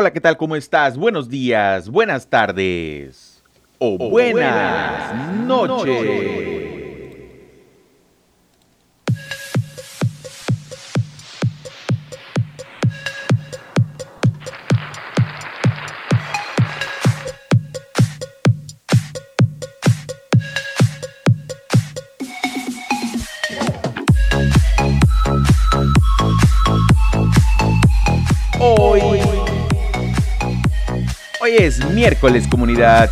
Hola, 0.00 0.12
¿qué 0.12 0.20
tal? 0.20 0.36
¿Cómo 0.36 0.54
estás? 0.54 0.96
Buenos 0.96 1.28
días, 1.28 1.88
buenas 1.88 2.28
tardes 2.28 3.42
o, 3.80 3.98
buenas, 4.08 5.12
noches. 5.44 6.57
Es 31.58 31.84
miércoles 31.90 32.46
comunidad. 32.46 33.10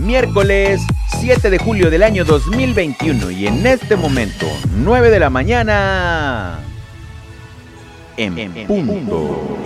Miércoles 0.00 0.80
7 1.20 1.48
de 1.48 1.58
julio 1.58 1.88
del 1.88 2.02
año 2.02 2.24
2021 2.24 3.30
y 3.30 3.46
en 3.46 3.64
este 3.66 3.94
momento 3.94 4.46
9 4.76 5.10
de 5.10 5.20
la 5.20 5.30
mañana 5.30 6.58
en, 8.16 8.66
punto. 8.66 9.56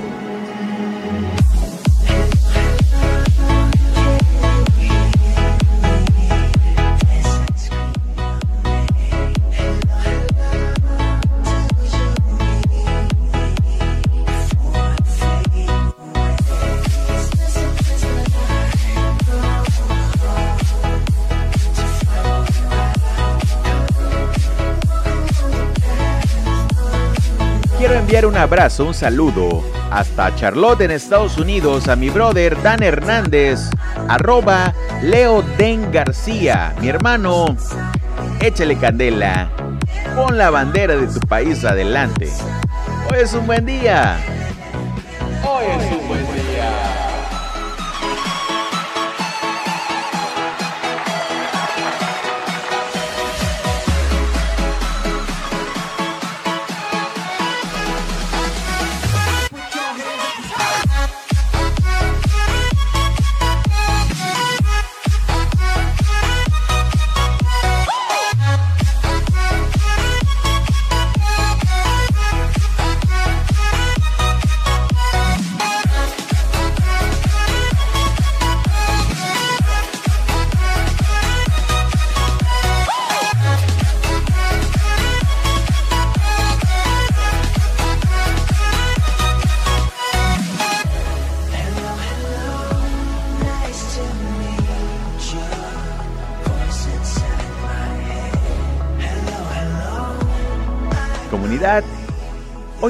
Un 28.25 28.37
abrazo, 28.37 28.85
un 28.87 28.95
saludo 28.95 29.63
hasta 29.91 30.35
Charlotte 30.35 30.81
en 30.81 30.91
Estados 30.91 31.39
Unidos 31.39 31.89
a 31.89 31.97
mi 31.97 32.11
brother 32.11 32.61
Dan 32.63 32.83
Hernández, 32.83 33.71
arroba 34.09 34.75
Leo 35.03 35.43
Den 35.57 35.93
García, 35.93 36.75
mi 36.81 36.89
hermano. 36.89 37.57
Échale 38.41 38.77
candela, 38.77 39.51
pon 40.17 40.37
la 40.37 40.51
bandera 40.51 40.97
de 40.97 41.07
tu 41.07 41.21
país 41.27 41.65
adelante. 41.65 42.31
Hoy 43.11 43.19
es 43.21 43.35
un 43.35 43.47
buen 43.47 43.67
día. 43.67 44.19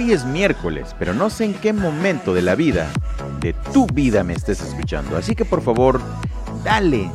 Es 0.08 0.24
miércoles, 0.24 0.96
pero 0.98 1.12
no 1.12 1.28
sé 1.28 1.44
en 1.44 1.52
qué 1.52 1.74
momento 1.74 2.32
de 2.32 2.40
la 2.40 2.54
vida, 2.54 2.90
de 3.40 3.52
tu 3.74 3.86
vida 3.88 4.24
me 4.24 4.32
estés 4.32 4.62
escuchando. 4.62 5.18
Así 5.18 5.34
que 5.34 5.44
por 5.44 5.60
favor, 5.60 6.00
dale, 6.64 7.10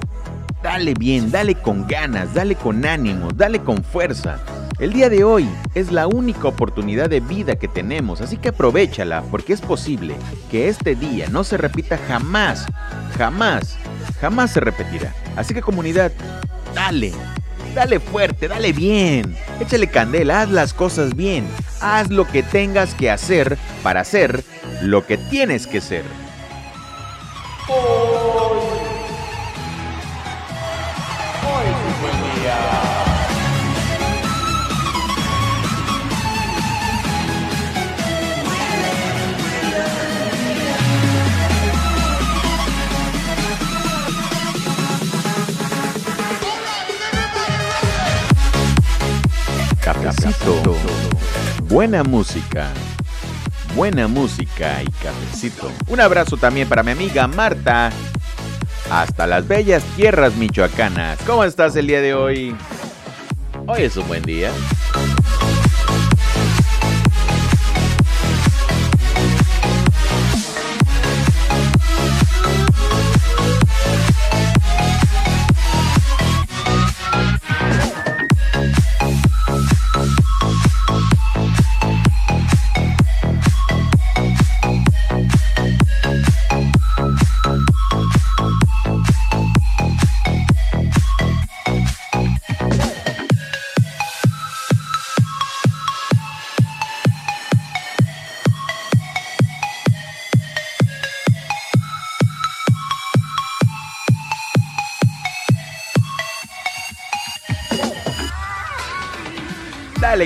dale 0.62 0.94
bien, 0.94 1.32
dale 1.32 1.56
con 1.56 1.88
ganas, 1.88 2.36
dale 2.36 2.54
con 2.54 2.86
ánimo, 2.86 3.30
dale 3.34 3.64
con 3.64 3.84
fuerza. 3.84 4.38
El 4.78 4.94
día 4.94 5.10
de 5.10 5.24
hoy 5.24 5.50
es 5.74 5.92
la 5.92 6.06
única 6.06 6.48
oportunidad 6.48 7.10
de 7.10 7.20
vida 7.20 7.56
que 7.56 7.68
tenemos, 7.68 8.22
así 8.22 8.38
que 8.38 8.50
aprovechala 8.50 9.24
porque 9.24 9.54
es 9.54 9.62
posible 9.62 10.16
que 10.52 10.70
este 10.70 10.94
día 10.94 11.28
no 11.30 11.44
se 11.44 11.58
repita 11.58 11.98
jamás, 11.98 12.68
jamás, 13.18 13.76
jamás 14.22 14.52
se 14.52 14.60
repetirá. 14.60 15.16
Así 15.36 15.56
que 15.56 15.64
comunidad, 15.64 16.12
dale, 16.76 17.12
dale 17.74 18.00
fuerte, 18.00 18.48
dale 18.48 18.72
bien, 18.72 19.36
échale 19.60 19.88
candela, 19.88 20.42
haz 20.42 20.50
las 20.50 20.74
cosas 20.74 21.16
bien, 21.16 21.46
haz 21.82 22.10
lo 22.10 22.28
que 22.28 22.44
tengas 22.44 22.94
que 22.96 23.10
hacer 23.10 23.58
para 23.82 24.04
ser 24.04 24.44
lo 24.82 25.06
que 25.06 25.18
tienes 25.18 25.68
que 25.68 25.82
ser. 25.82 26.23
Buena 51.70 52.04
música. 52.04 52.68
Buena 53.76 54.08
música 54.08 54.84
y 54.84 54.92
cafecito. 55.04 55.72
Un 55.88 56.00
abrazo 56.02 56.38
también 56.38 56.68
para 56.68 56.84
mi 56.84 56.92
amiga 56.92 57.28
Marta. 57.28 57.92
Hasta 58.92 59.26
las 59.26 59.48
bellas 59.48 59.84
tierras 59.96 60.36
michoacanas. 60.36 61.18
¿Cómo 61.26 61.44
estás 61.44 61.76
el 61.76 61.88
día 61.88 62.02
de 62.02 62.14
hoy? 62.14 62.56
Hoy 63.68 63.84
es 63.84 63.98
un 63.98 64.08
buen 64.08 64.24
día. 64.24 64.52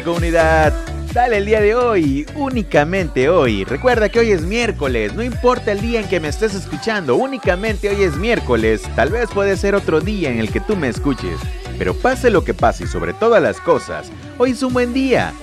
Comunidad, 0.03 0.73
dale 1.11 1.37
el 1.37 1.45
día 1.45 1.59
de 1.59 1.73
hoy, 1.73 2.25
únicamente 2.35 3.29
hoy. 3.29 3.63
Recuerda 3.63 4.09
que 4.09 4.19
hoy 4.19 4.31
es 4.31 4.43
miércoles, 4.43 5.13
no 5.15 5.23
importa 5.23 5.71
el 5.71 5.81
día 5.81 5.99
en 5.99 6.07
que 6.07 6.19
me 6.19 6.27
estés 6.27 6.53
escuchando, 6.53 7.15
únicamente 7.15 7.89
hoy 7.89 8.03
es 8.03 8.15
miércoles. 8.15 8.83
Tal 8.95 9.09
vez 9.09 9.29
puede 9.33 9.57
ser 9.57 9.73
otro 9.75 9.99
día 9.99 10.29
en 10.29 10.39
el 10.39 10.51
que 10.51 10.59
tú 10.59 10.75
me 10.75 10.87
escuches, 10.87 11.39
pero 11.79 11.95
pase 11.95 12.29
lo 12.29 12.43
que 12.43 12.53
pase 12.53 12.85
sobre 12.85 13.13
todas 13.13 13.41
las 13.41 13.59
cosas, 13.59 14.11
hoy 14.37 14.51
es 14.51 14.61
un 14.61 14.73
buen 14.73 14.93
día. 14.93 15.33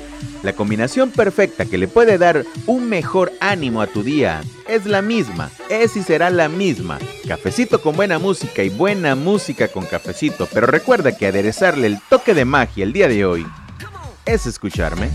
La 0.43 0.53
combinación 0.53 1.11
perfecta 1.11 1.65
que 1.65 1.79
le 1.79 1.89
puede 1.89 2.17
dar 2.17 2.45
un 2.67 2.89
mejor 2.89 3.33
ánimo 3.41 3.83
a 3.83 3.89
tu 3.89 4.03
día 4.03 4.43
es 4.69 4.87
la 4.87 5.03
misma, 5.03 5.51
es 5.69 5.97
y 5.97 6.03
será 6.03 6.31
la 6.31 6.49
misma. 6.49 6.99
Cafecito 7.27 7.83
con 7.83 7.97
buena 7.97 8.19
música 8.19 8.63
y 8.63 8.69
buena 8.69 9.17
música 9.17 9.69
con 9.69 9.85
cafecito, 9.85 10.47
pero 10.53 10.67
recuerda 10.67 11.17
que 11.17 11.27
aderezarle 11.27 11.89
el 11.89 11.99
toque 12.09 12.35
de 12.35 12.45
magia 12.45 12.85
el 12.85 12.93
día 12.93 13.09
de 13.09 13.25
hoy 13.25 13.47
es 14.27 14.47
escucharme. 14.47 15.11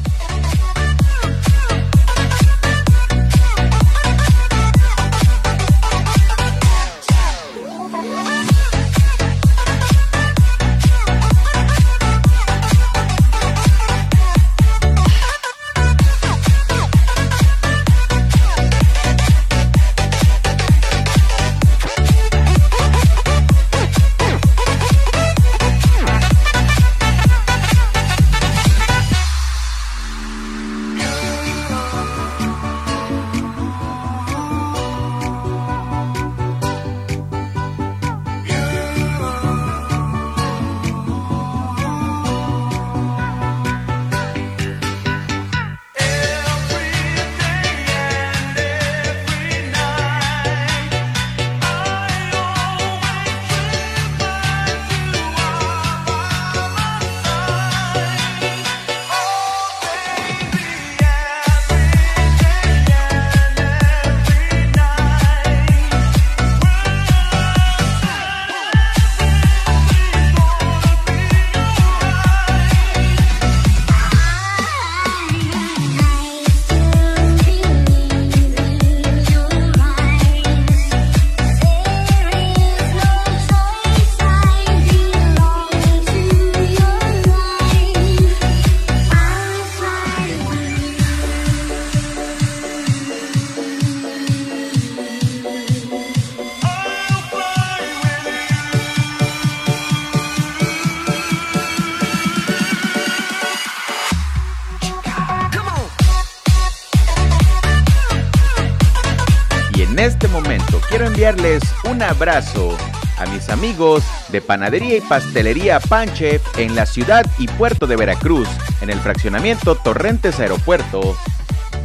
Un 111.83 112.01
abrazo 112.01 112.75
a 113.19 113.25
mis 113.27 113.49
amigos 113.49 114.03
de 114.29 114.41
Panadería 114.41 114.97
y 114.97 115.01
Pastelería 115.01 115.79
Panchef 115.79 116.41
en 116.57 116.73
la 116.73 116.87
ciudad 116.87 117.23
y 117.37 117.47
puerto 117.47 117.85
de 117.85 117.95
Veracruz, 117.95 118.47
en 118.81 118.89
el 118.89 118.99
fraccionamiento 118.99 119.75
Torrentes 119.75 120.39
Aeropuerto, 120.39 121.15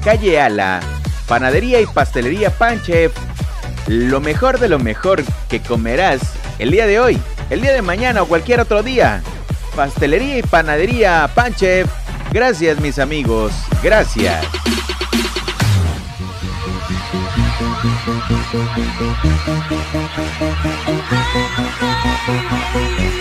calle 0.03 0.41
Ala, 0.41 0.81
Panadería 1.29 1.83
y 1.83 1.87
Pastelería 1.87 2.57
Panchef, 2.57 3.13
lo 3.87 4.23
mejor 4.23 4.59
de 4.61 4.69
lo 4.69 4.79
mejor 4.79 5.23
que 5.51 5.61
comerás 5.61 6.23
el 6.59 6.71
día 6.71 6.87
de 6.87 6.99
hoy, 6.99 7.21
el 7.51 7.61
día 7.61 7.75
de 7.75 7.83
mañana 7.83 8.23
o 8.23 8.27
cualquier 8.27 8.61
otro 8.61 8.83
día. 8.83 9.23
Pastelería 9.77 10.39
y 10.39 10.43
Panadería 10.43 11.29
Panchef, 11.35 11.91
gracias 12.33 12.81
mis 12.81 12.99
amigos, 12.99 13.53
gracias. 13.83 14.43
Thank 17.85 18.09
you. 22.99 23.14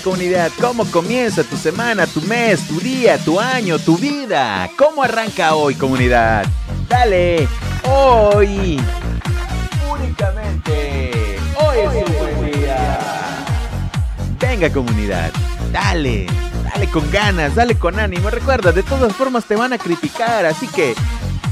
Comunidad? 0.00 0.50
¿Cómo 0.60 0.84
comienza 0.86 1.44
tu 1.44 1.56
semana, 1.56 2.06
tu 2.06 2.20
mes, 2.22 2.66
tu 2.66 2.80
día, 2.80 3.18
tu 3.18 3.38
año, 3.40 3.78
tu 3.78 3.96
vida? 3.96 4.70
¿Cómo 4.76 5.02
arranca 5.02 5.54
hoy, 5.54 5.74
comunidad? 5.74 6.46
Dale, 6.88 7.48
hoy. 7.84 8.80
Únicamente. 9.90 11.38
Hoy 11.56 11.78
es 11.78 12.08
un 12.08 12.18
buen 12.18 12.52
día. 12.52 12.98
Venga, 14.40 14.70
comunidad. 14.70 15.32
Dale. 15.72 16.26
Dale 16.64 16.88
con 16.88 17.10
ganas, 17.10 17.54
dale 17.54 17.74
con 17.76 17.98
ánimo. 17.98 18.30
Recuerda, 18.30 18.72
de 18.72 18.82
todas 18.82 19.14
formas 19.14 19.44
te 19.44 19.56
van 19.56 19.72
a 19.72 19.78
criticar, 19.78 20.46
así 20.46 20.66
que 20.68 20.94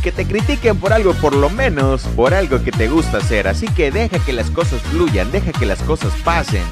que 0.02 0.12
te 0.12 0.26
critiquen 0.26 0.78
por 0.78 0.94
algo, 0.94 1.12
por 1.12 1.34
lo 1.34 1.50
menos 1.50 2.04
por 2.16 2.32
algo 2.32 2.62
que 2.62 2.72
te 2.72 2.88
gusta 2.88 3.18
hacer. 3.18 3.46
Así 3.48 3.66
que 3.68 3.90
deja 3.90 4.18
que 4.18 4.32
las 4.32 4.50
cosas 4.50 4.80
fluyan, 4.90 5.30
deja 5.30 5.52
que 5.52 5.66
las 5.66 5.82
cosas 5.82 6.12
pasen. 6.24 6.62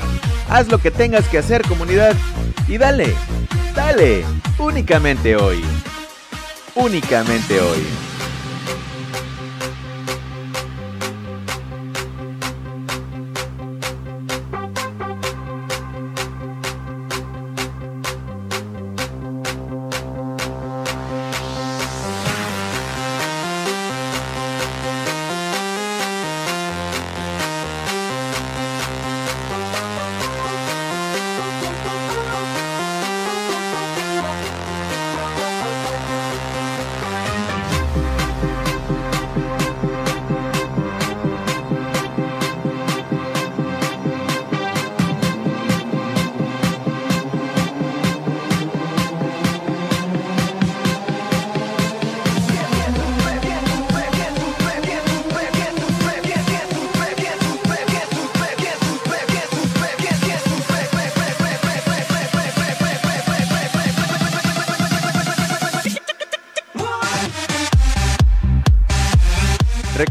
Haz 0.48 0.68
lo 0.68 0.78
que 0.78 0.90
tengas 0.90 1.28
que 1.28 1.38
hacer, 1.38 1.62
comunidad. 1.62 2.16
Y 2.66 2.78
dale, 2.78 3.14
dale, 3.74 4.24
únicamente 4.58 5.36
hoy. 5.36 5.62
Únicamente 6.74 7.60
hoy. 7.60 8.07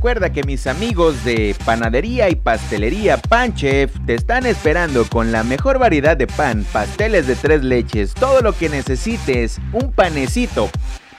Recuerda 0.07 0.31
que 0.31 0.43
mis 0.43 0.67
amigos 0.67 1.25
de 1.25 1.53
Panadería 1.65 2.29
y 2.29 2.35
Pastelería 2.35 3.17
Panchef 3.17 3.91
te 4.05 4.13
están 4.13 4.45
esperando 4.45 5.03
con 5.03 5.33
la 5.33 5.43
mejor 5.43 5.79
variedad 5.79 6.15
de 6.15 6.27
pan, 6.27 6.65
pasteles 6.71 7.27
de 7.27 7.35
tres 7.35 7.61
leches, 7.61 8.13
todo 8.13 8.39
lo 8.39 8.53
que 8.53 8.69
necesites, 8.69 9.59
un 9.73 9.91
panecito. 9.91 10.69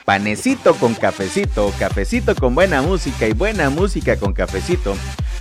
Panecito 0.05 0.73
con 0.73 0.95
cafecito, 0.95 1.71
cafecito 1.77 2.33
con 2.33 2.55
buena 2.55 2.81
música 2.81 3.27
y 3.27 3.33
buena 3.33 3.69
música 3.69 4.17
con 4.17 4.33
cafecito. 4.33 4.95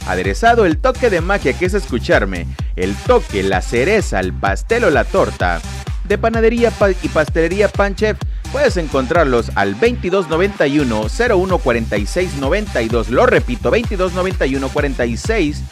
Aderezado 0.07 0.67
el 0.67 0.77
toque 0.77 1.09
de 1.09 1.23
magia 1.23 1.55
que 1.55 1.65
es 1.65 1.73
escucharme, 1.73 2.47
el 2.77 2.95
toque, 3.07 3.43
la 3.43 3.63
cereza, 3.63 4.21
el 4.21 4.35
pastel 4.35 4.85
o 4.85 4.91
la 4.91 5.05
torta. 5.05 5.63
De 6.05 6.19
Panadería 6.19 6.71
y 7.03 7.09
Pastelería 7.09 7.69
Panchef 7.69 8.19
Puedes 8.53 8.77
encontrarlos 8.79 9.51
al 9.55 9.73
2291 9.73 11.09
0146 11.09 12.37
92. 12.37 13.11
Lo 13.11 13.27
repito, 13.27 13.71
2291 13.71 14.69
46 14.69 15.63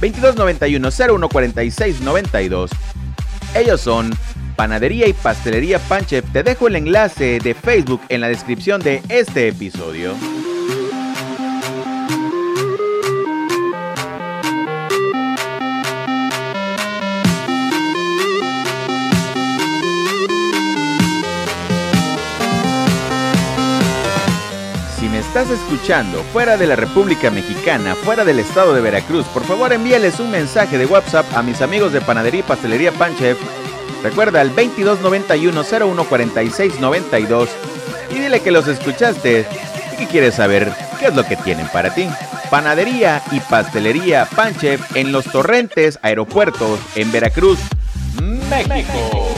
2291 0.00 0.90
0146 0.90 2.00
92. 2.00 2.70
Ellos 3.54 3.80
son 3.80 4.10
Panadería 4.56 5.08
y 5.08 5.12
Pastelería 5.14 5.78
Panchef. 5.78 6.24
Te 6.32 6.42
dejo 6.42 6.68
el 6.68 6.76
enlace 6.76 7.38
de 7.38 7.54
Facebook 7.54 8.02
en 8.10 8.20
la 8.20 8.28
descripción 8.28 8.80
de 8.82 9.02
este 9.08 9.48
episodio. 9.48 10.14
Estás 25.06 25.48
escuchando 25.48 26.22
fuera 26.24 26.58
de 26.58 26.66
la 26.66 26.76
República 26.76 27.30
Mexicana, 27.30 27.94
fuera 27.94 28.22
del 28.24 28.38
estado 28.38 28.74
de 28.74 28.82
Veracruz, 28.82 29.24
por 29.28 29.44
favor 29.44 29.72
envíales 29.72 30.20
un 30.20 30.30
mensaje 30.30 30.76
de 30.76 30.84
WhatsApp 30.84 31.24
a 31.34 31.42
mis 31.42 31.62
amigos 31.62 31.92
de 31.92 32.02
Panadería 32.02 32.40
y 32.40 32.42
Pastelería 32.42 32.92
Panchef. 32.92 33.38
Recuerda 34.02 34.42
al 34.42 34.48
2291 34.48 35.64
014692 35.64 37.48
y 38.10 38.18
dile 38.18 38.40
que 38.40 38.50
los 38.50 38.68
escuchaste 38.68 39.46
y 39.92 39.96
que 39.96 40.06
quieres 40.06 40.34
saber 40.34 40.70
qué 40.98 41.06
es 41.06 41.14
lo 41.14 41.24
que 41.24 41.36
tienen 41.36 41.68
para 41.68 41.94
ti. 41.94 42.06
Panadería 42.50 43.22
y 43.32 43.40
Pastelería 43.40 44.26
Panchev 44.26 44.80
en 44.94 45.12
Los 45.12 45.24
Torrentes, 45.24 45.98
Aeropuertos, 46.02 46.78
en 46.94 47.10
Veracruz, 47.10 47.58
México. 48.50 49.29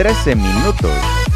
13 0.00 0.34
minutos. 0.34 1.29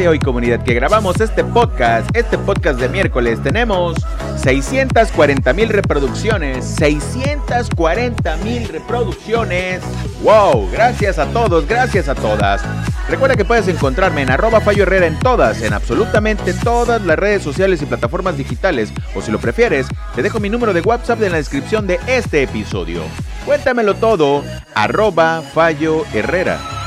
De 0.00 0.08
hoy, 0.08 0.18
comunidad, 0.18 0.62
que 0.64 0.72
grabamos 0.72 1.20
este 1.20 1.44
podcast, 1.44 2.08
este 2.16 2.38
podcast 2.38 2.80
de 2.80 2.88
miércoles, 2.88 3.38
tenemos 3.42 3.98
640 4.42 5.52
mil 5.52 5.68
reproducciones. 5.68 6.64
640 6.64 8.36
mil 8.38 8.66
reproducciones. 8.68 9.82
¡Wow! 10.22 10.70
Gracias 10.72 11.18
a 11.18 11.26
todos, 11.26 11.68
gracias 11.68 12.08
a 12.08 12.14
todas. 12.14 12.62
Recuerda 13.10 13.36
que 13.36 13.44
puedes 13.44 13.68
encontrarme 13.68 14.22
en 14.22 14.30
arroba 14.30 14.62
Fallo 14.62 14.84
Herrera 14.84 15.06
en 15.06 15.18
todas, 15.18 15.60
en 15.60 15.74
absolutamente 15.74 16.54
todas 16.54 17.02
las 17.02 17.18
redes 17.18 17.42
sociales 17.42 17.82
y 17.82 17.86
plataformas 17.86 18.38
digitales. 18.38 18.94
O 19.14 19.20
si 19.20 19.30
lo 19.30 19.38
prefieres, 19.38 19.86
te 20.14 20.22
dejo 20.22 20.40
mi 20.40 20.48
número 20.48 20.72
de 20.72 20.80
WhatsApp 20.80 21.22
en 21.24 21.32
la 21.32 21.38
descripción 21.38 21.86
de 21.86 22.00
este 22.06 22.42
episodio. 22.42 23.02
Cuéntamelo 23.44 23.94
todo, 23.94 24.42
arroba 24.74 25.42
Fallo 25.42 26.04
Herrera. 26.14 26.79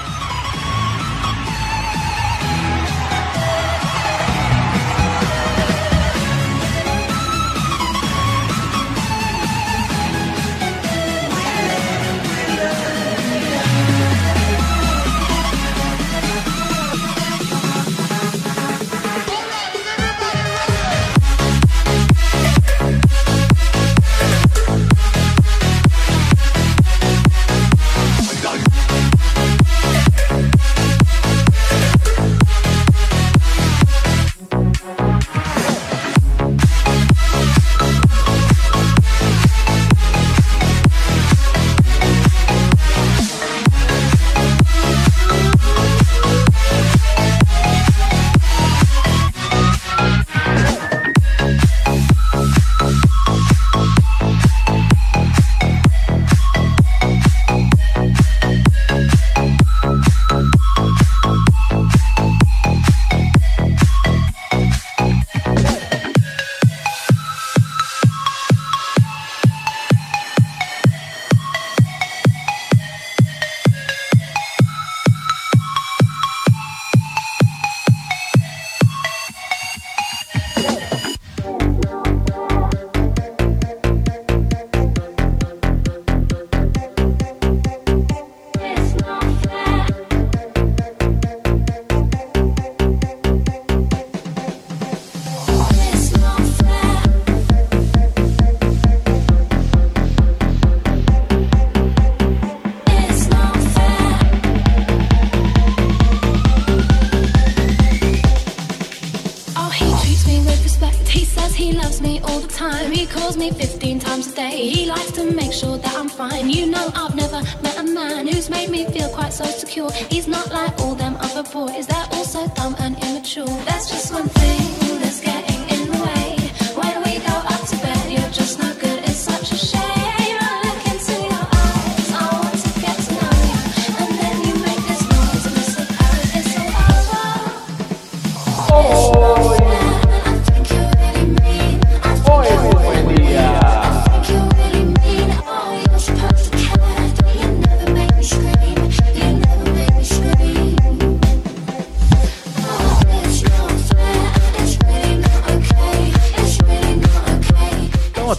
Calls 113.23 113.37
me 113.37 113.51
15 113.51 113.99
times 113.99 114.27
a 114.27 114.35
day. 114.35 114.67
He 114.67 114.85
likes 114.85 115.11
to 115.13 115.23
make 115.31 115.53
sure 115.53 115.77
that 115.77 115.95
I'm 115.95 116.09
fine. 116.09 116.49
You 116.49 116.65
know, 116.65 116.91
I've 116.93 117.15
never 117.15 117.41
met 117.63 117.79
a 117.79 117.83
man 117.83 118.27
who's 118.27 118.49
made 118.49 118.69
me 118.69 118.83
feel 118.91 119.07
quite 119.09 119.31
so 119.31 119.45
secure. 119.45 119.89
He's 120.09 120.27
not 120.27 120.51
like 120.51 120.77
all 120.81 120.93
them 120.93 121.15
other 121.21 121.43
boys, 121.43 121.87
they're 121.87 122.07
all 122.11 122.25
so 122.25 122.45
dumb 122.47 122.75
and 122.79 123.01
immature. 123.01 123.55
That's 123.63 123.89
just 123.89 124.11
one 124.13 124.27
thing 124.27 125.02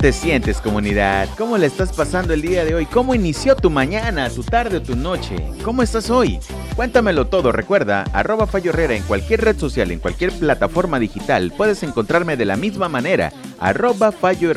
te 0.05 0.13
sientes 0.13 0.61
comunidad? 0.61 1.31
¿Cómo 1.39 1.57
le 1.57 1.65
estás 1.65 1.91
pasando 1.91 2.35
el 2.35 2.43
día 2.43 2.63
de 2.67 2.75
hoy? 2.75 2.85
¿Cómo 2.85 3.15
inició 3.15 3.57
tu 3.57 3.71
mañana, 3.71 4.29
tu 4.29 4.43
tarde 4.43 4.77
o 4.77 4.83
tu 4.83 4.97
noche? 4.97 5.35
¿Cómo 5.65 5.83
estás 5.83 6.11
hoy? 6.11 6.39
Cuéntamelo 6.77 7.29
todo, 7.29 7.53
recuerda, 7.53 8.05
arroba 8.13 8.47
en 8.53 9.03
cualquier 9.05 9.41
red 9.41 9.59
social, 9.59 9.91
en 9.91 10.01
cualquier 10.01 10.31
plataforma 10.33 10.99
digital, 10.99 11.55
puedes 11.57 11.83
encontrarme 11.83 12.37
de 12.37 12.45
la 12.45 12.59
misma 12.59 12.91
manera, 12.91 13.33
arroba 13.59 14.13
Fallo 14.13 14.53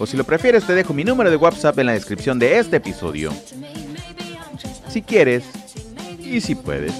o 0.00 0.06
si 0.06 0.16
lo 0.16 0.24
prefieres 0.24 0.66
te 0.66 0.74
dejo 0.74 0.92
mi 0.92 1.04
número 1.04 1.30
de 1.30 1.36
WhatsApp 1.36 1.78
en 1.78 1.86
la 1.86 1.92
descripción 1.92 2.40
de 2.40 2.58
este 2.58 2.78
episodio, 2.78 3.32
si 4.88 5.02
quieres 5.02 5.44
y 6.20 6.40
si 6.40 6.56
puedes. 6.56 6.92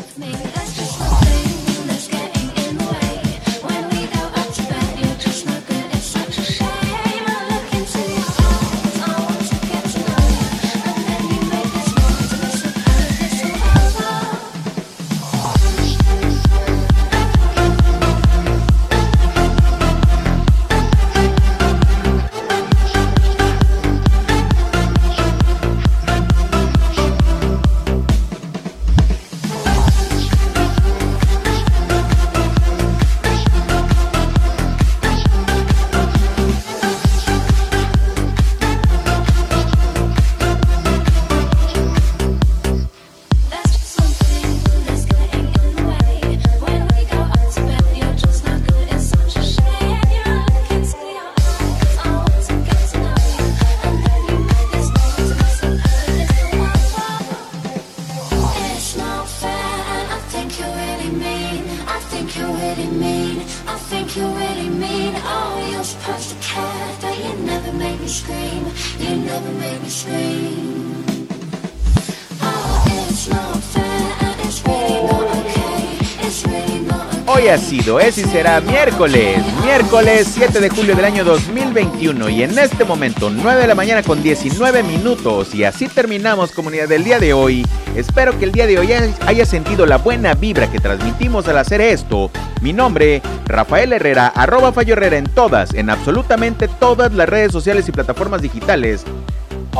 Hoy 77.26 77.48
ha 77.48 77.58
sido, 77.58 78.00
es 78.00 78.16
y 78.18 78.24
será 78.24 78.60
miércoles, 78.60 79.38
miércoles 79.62 80.28
7 80.34 80.60
de 80.60 80.70
julio 80.70 80.96
del 80.96 81.04
año 81.04 81.24
2021 81.24 82.28
y 82.30 82.42
en 82.42 82.58
este 82.58 82.84
momento 82.84 83.30
9 83.30 83.60
de 83.60 83.66
la 83.68 83.74
mañana 83.74 84.02
con 84.02 84.22
19 84.22 84.82
minutos 84.82 85.54
y 85.54 85.64
así 85.64 85.88
terminamos 85.88 86.50
comunidad 86.52 86.88
del 86.88 87.04
día 87.04 87.18
de 87.20 87.34
hoy. 87.34 87.66
Espero 87.94 88.36
que 88.38 88.46
el 88.46 88.52
día 88.52 88.66
de 88.66 88.78
hoy 88.78 88.92
haya- 88.92 89.44
sentido 89.46 89.86
la 89.86 89.98
buena 89.98 90.34
vibra 90.34 90.70
que 90.70 90.78
transmitimos 90.80 91.46
al 91.48 91.58
hacer 91.58 91.80
esto. 91.80 92.30
Mi 92.60 92.72
nombre, 92.72 93.22
Rafael 93.46 93.92
Herrera, 93.92 94.28
arroba 94.28 94.72
Fallo 94.72 94.94
Herrera 94.94 95.16
en 95.18 95.26
todas, 95.26 95.72
en 95.74 95.90
absolutamente 95.90 96.66
todas 96.66 97.12
las 97.14 97.28
redes 97.28 97.52
sociales 97.52 97.88
y 97.88 97.92
plataformas 97.92 98.42
digitales. 98.42 99.04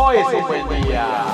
Hoy 0.00 0.18
es 0.18 0.26
un 0.32 0.46
buen 0.46 0.84
día. 0.84 1.24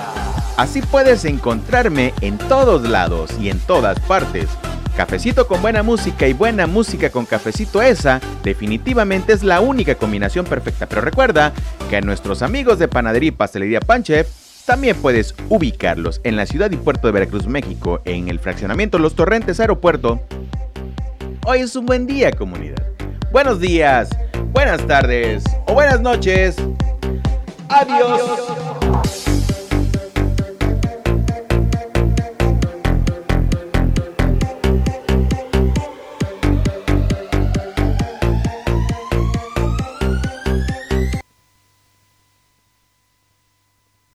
Así 0.56 0.80
puedes 0.80 1.26
encontrarme 1.26 2.14
en 2.22 2.38
todos 2.38 2.88
lados 2.88 3.30
y 3.38 3.50
en 3.50 3.58
todas 3.58 4.00
partes. 4.00 4.48
Cafecito 4.96 5.46
con 5.46 5.60
buena 5.60 5.82
música 5.82 6.26
y 6.26 6.32
buena 6.32 6.66
música 6.66 7.10
con 7.10 7.26
cafecito 7.26 7.82
esa 7.82 8.22
definitivamente 8.42 9.34
es 9.34 9.42
la 9.42 9.60
única 9.60 9.96
combinación 9.96 10.46
perfecta. 10.46 10.86
Pero 10.86 11.02
recuerda 11.02 11.52
que 11.90 11.98
a 11.98 12.00
nuestros 12.00 12.40
amigos 12.40 12.78
de 12.78 12.88
Panadería 12.88 13.28
y 13.28 13.32
Pastelería 13.32 13.80
Panchef 13.80 14.28
también 14.64 14.96
puedes 14.96 15.34
ubicarlos 15.50 16.22
en 16.24 16.36
la 16.36 16.46
ciudad 16.46 16.70
y 16.70 16.76
puerto 16.76 17.06
de 17.06 17.12
Veracruz, 17.12 17.46
México, 17.46 18.00
en 18.06 18.30
el 18.30 18.38
fraccionamiento 18.38 18.98
Los 18.98 19.14
Torrentes 19.14 19.60
Aeropuerto. 19.60 20.22
Hoy 21.44 21.58
es 21.58 21.76
un 21.76 21.84
buen 21.84 22.06
día, 22.06 22.32
comunidad. 22.32 22.82
Buenos 23.30 23.60
días, 23.60 24.08
buenas 24.54 24.86
tardes 24.86 25.44
o 25.66 25.74
buenas 25.74 26.00
noches. 26.00 26.56
Adiós. 27.68 29.23